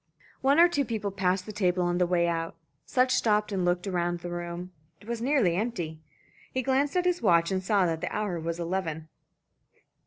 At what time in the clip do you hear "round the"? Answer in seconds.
3.85-4.31